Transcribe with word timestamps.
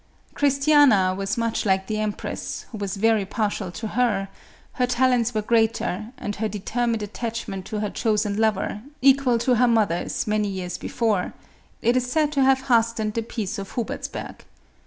Christiana 0.33 1.13
was 1.15 1.37
much 1.37 1.63
like 1.63 1.85
the 1.85 1.99
empress, 1.99 2.65
who 2.71 2.79
was 2.79 2.97
very 2.97 3.23
partial 3.23 3.69
to 3.73 3.89
her; 3.89 4.29
her 4.73 4.87
talents 4.87 5.35
were 5.35 5.43
greater, 5.43 6.07
and 6.17 6.37
her 6.37 6.47
determined 6.49 7.03
attachment 7.03 7.65
to 7.65 7.81
her 7.81 7.89
chosen 7.91 8.35
lover, 8.35 8.81
equal 9.03 9.37
to 9.37 9.57
her 9.57 9.67
mother's, 9.67 10.25
many 10.25 10.47
years 10.47 10.79
before; 10.79 11.33
it 11.83 11.95
is 11.95 12.11
said 12.11 12.31
to 12.31 12.43
have 12.43 12.61
hastened 12.67 13.13
the 13.13 13.21
peace 13.21 13.59
of 13.59 13.69
Hu 13.73 13.85
bertsberg. 13.85 14.39